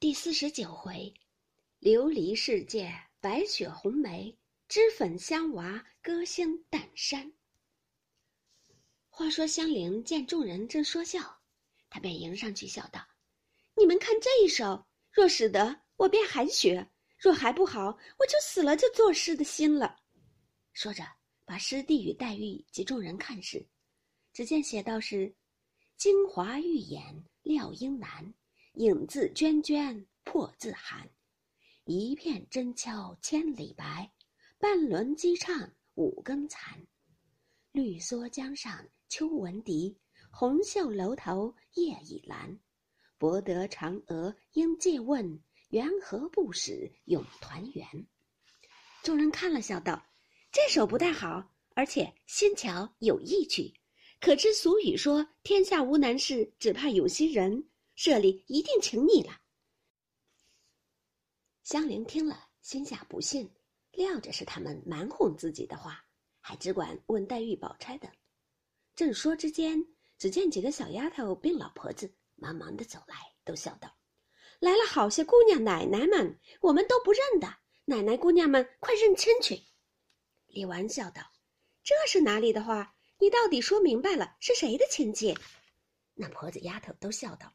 [0.00, 1.14] 第四十九回，
[1.80, 4.36] 琉璃世界白雪红梅，
[4.68, 7.32] 脂粉香娃歌星淡山。
[9.08, 11.40] 话说香菱见众人正说笑，
[11.88, 13.00] 她便迎上去笑道
[13.74, 16.86] ：“你们看这一手，若使得，我便含血；
[17.16, 17.86] 若还不好，
[18.18, 19.96] 我就死了这作诗的心了。”
[20.74, 21.02] 说着，
[21.46, 23.66] 把诗递与黛玉及众人看时，
[24.34, 25.34] 只见写道是
[25.96, 28.34] ：“京华玉眼料英难。”
[28.74, 31.08] 影自娟娟，破自寒。
[31.84, 34.10] 一片真敲千里白，
[34.58, 36.84] 半轮鸡唱五更残。
[37.70, 39.96] 绿蓑江上秋闻笛，
[40.28, 42.58] 红袖楼头夜已阑。
[43.16, 47.86] 博得嫦娥应借问，缘何不使永团圆？
[49.04, 50.04] 众人看了，笑道
[50.50, 53.72] ：“这首不太好，而且新巧有意趣。
[54.20, 59.40] 可知俗语说：天下无难事，只怕有心人。”这里一定请你了。
[61.62, 63.54] 香菱听了，心下不信，
[63.92, 66.04] 料着是他们瞒哄自己的话，
[66.40, 68.10] 还只管问黛玉、宝钗等。
[68.94, 69.82] 正说之间，
[70.18, 73.96] 只见几个小丫头并老婆子忙忙的走来，都笑道
[74.60, 77.56] ：“来了好些姑娘奶奶们，我们都不认得。
[77.86, 79.62] 奶奶姑娘们，快认亲去。”
[80.48, 81.22] 李纨笑道
[81.82, 82.94] ：“这是哪里的话？
[83.18, 85.36] 你到底说明白了，是谁的亲戚？”
[86.14, 87.52] 那婆子丫头都笑道。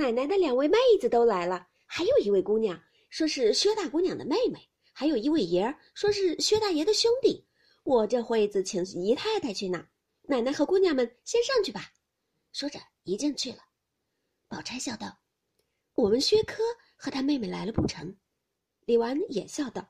[0.00, 4.58] 奶奶的两位妹子都来了，还有一位姑娘说是薛大姑娘的妹妹，
[4.94, 7.46] 还有一位爷儿说是薛大爷的兄弟。
[7.84, 9.86] 我这会子请姨太太去呢，
[10.22, 11.92] 奶奶和姑娘们先上去吧。
[12.50, 13.58] 说着一进去了。
[14.48, 15.18] 宝钗笑道
[15.92, 16.62] ：“我们薛科
[16.96, 18.16] 和他妹妹来了不成？”
[18.86, 19.86] 李纨也笑道：“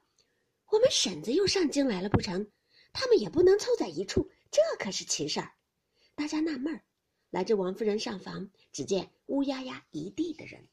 [0.72, 2.50] 我们婶子又上京来了不成？
[2.92, 5.52] 他们也不能凑在一处，这可是奇事儿。”
[6.16, 6.82] 大家纳闷儿。
[7.30, 10.68] 来至王夫人上房，只见乌压压一地的人。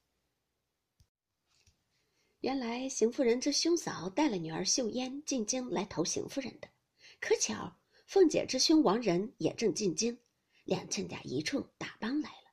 [2.41, 6.67] 原来邢夫人这兄嫂带了女儿秀烟进京来投邢夫人的，
[7.19, 10.17] 可巧凤姐之兄王仁也正进京，
[10.64, 12.52] 两亲家一处打帮来了。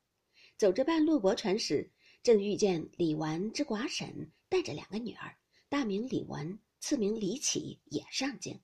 [0.57, 1.91] 走着半路泊船时，
[2.23, 5.37] 正遇见李纨之寡婶带着两个女儿，
[5.69, 8.59] 大名李纨，次名李启，也上京。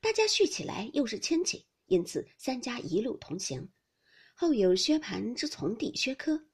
[0.00, 3.68] 大家续起来又是亲戚，因此三家一路同行。
[4.40, 6.46] 后有薛蟠之从弟薛科，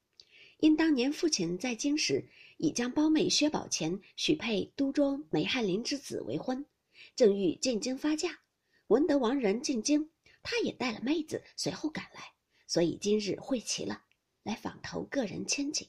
[0.59, 6.67] 因当年父亲在京时已将胞妹薛宝钏许配都中梅翰林之子为婚，
[7.15, 8.39] 正欲进京发嫁，
[8.89, 10.11] 闻得王仁进京，
[10.43, 12.33] 他也带了妹子随后赶来，
[12.67, 14.03] 所以今日会齐了，
[14.43, 15.89] 来访投个人亲戚。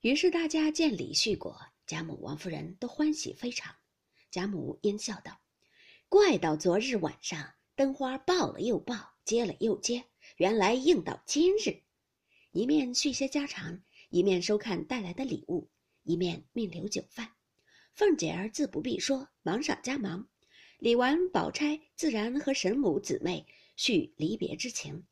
[0.00, 3.76] 于是大家见礼续果，贾母、王夫人都欢喜非常。
[4.30, 5.42] 贾母因笑道
[6.08, 10.04] ：“怪到昨日晚上，灯花爆了又爆。”接了又接，
[10.36, 11.82] 原来应到今日，
[12.52, 15.68] 一面叙些家常，一面收看带来的礼物，
[16.04, 17.32] 一面命留酒饭。
[17.92, 20.28] 凤姐儿自不必说，忙上加忙。
[20.78, 23.44] 李纨、宝钗自然和神母姊妹
[23.74, 25.04] 叙离别之情。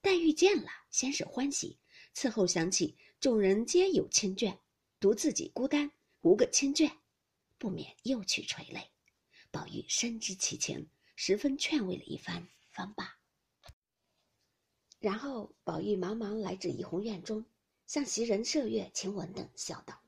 [0.00, 1.78] 黛玉见了，先是欢喜，
[2.12, 4.58] 此后想起众人皆有亲眷，
[4.98, 5.92] 独自己孤单
[6.22, 6.90] 无个亲眷，
[7.56, 8.90] 不免又去垂泪。
[9.52, 13.19] 宝玉深知其情，十分劝慰了一番，方罢。
[15.00, 17.42] 然后，宝玉忙忙来至怡红院中，
[17.86, 19.98] 向袭人、麝月、晴雯等笑道：“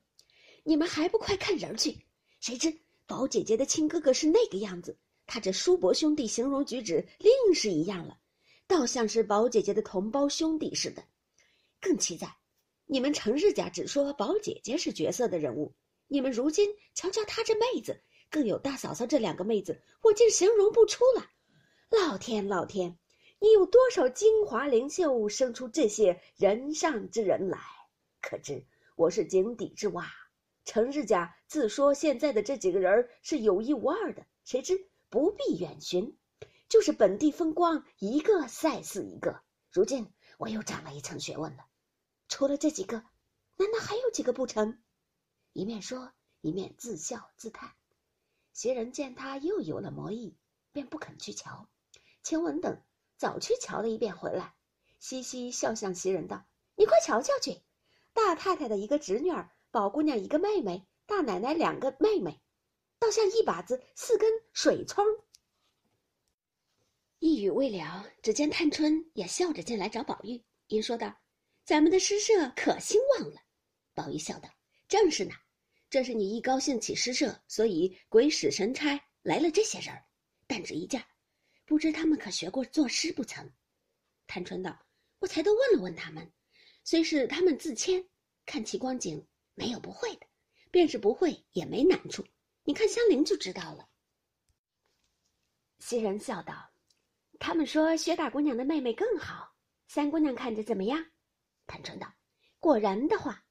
[0.65, 1.97] 你们还不快看人去？
[2.41, 4.95] 谁知宝姐姐的亲哥哥是那个样子，
[5.27, 8.19] 他这叔伯兄弟形容举止另是一样了，
[8.67, 11.03] 倒像是宝姐姐的同胞兄弟似的。
[11.81, 12.31] 更奇在，
[12.85, 15.75] 你们成日家只说宝姐姐是绝色的人物，
[16.07, 17.99] 你们如今瞧瞧她这妹子，
[18.29, 21.27] 更有大嫂嫂这两个妹子，我竟形容不出了。
[21.89, 22.95] 老天，老天！”
[23.43, 27.59] 你有多少精华灵秀，生出这些人上之人来？
[28.21, 28.65] 可知
[28.95, 30.07] 我是井底之蛙。
[30.65, 36.17] 程日家自说现在的这几个人是有一无二的，谁知不必远寻，
[36.69, 39.43] 就是本地风光，一个赛似一个。
[39.73, 41.67] 如今我又长了一层学问了。
[42.29, 43.05] 除了这几个，
[43.57, 44.81] 难道还有几个不成？
[45.53, 46.13] 一面说，
[46.43, 47.73] 一面自笑自叹。
[48.53, 50.37] 袭人见他又有了魔意，
[50.71, 51.69] 便不肯去瞧。
[52.23, 52.81] 晴雯等。
[53.23, 54.53] 早去瞧了一遍，回来，
[54.99, 57.63] 嘻嘻笑向袭人道：“你快瞧瞧去，
[58.13, 62.41] 大太太的一个侄女儿，宝姑娘一个妹妹，大奶奶两个妹妹，
[62.99, 65.07] 倒像一把子四根水葱。”
[67.21, 71.15] 一语未了，只见探春也笑着进来找宝玉，因说道
[71.65, 73.41] ：“咱们的诗社可兴旺了。”
[73.95, 74.49] 宝玉笑道
[74.89, 75.33] ：“正是呢，
[75.89, 80.03] 这是你一高兴起诗社，所以鬼使神差来了这些人儿，
[80.49, 81.01] 但只一件。”
[81.65, 83.53] 不知他们可学过作诗不曾？
[84.27, 84.87] 探春道
[85.21, 86.33] ：“我才都问了问他们，
[86.85, 88.09] 虽是他们自谦，
[88.47, 90.27] 看其光景，没有不会的，
[90.71, 92.27] 便是不会也没难处。
[92.65, 93.89] 你看香菱就知道了。”
[95.79, 96.73] 袭人笑道
[97.39, 99.55] ：“他们说薛大姑娘的妹妹更好，
[99.89, 101.05] 三姑娘看着怎么样？”
[101.67, 102.13] 探春道
[102.59, 103.45] ：“果然的话，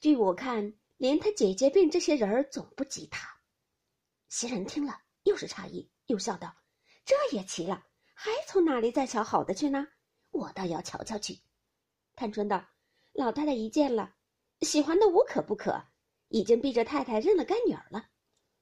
[0.00, 3.28] 据我看，连她姐姐并这些人儿总不及她。”
[4.28, 6.54] 袭人听了，又是诧异，又笑道
[7.04, 9.86] ：“这也奇了，还从哪里再瞧好的去呢？
[10.30, 11.40] 我倒要瞧瞧去。”
[12.14, 12.64] 探春道
[13.12, 14.14] ：“老太太一见了，
[14.60, 15.84] 喜欢的无可不可，
[16.28, 18.08] 已经逼着太太认了干女儿了。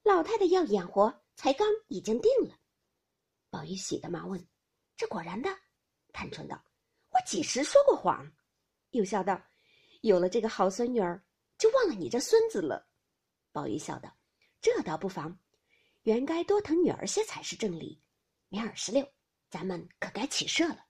[0.03, 2.57] 老太太要养活，才刚已经定了。”
[3.51, 4.49] 宝玉喜的忙问
[4.97, 5.51] ：“这果然的？”
[6.13, 6.65] 探春道
[7.11, 8.31] ：“我几时说过谎？”
[8.93, 9.41] 又笑道
[10.03, 11.23] ：“有了这个好孙女儿，
[11.59, 12.89] 就忘了你这孙子了。”
[13.53, 14.17] 宝玉笑道
[14.63, 15.39] ：“这倒不妨。”
[16.05, 18.03] 原该多疼女儿些才是正理。
[18.53, 19.09] 明儿十六，
[19.49, 20.90] 咱们可该起社了。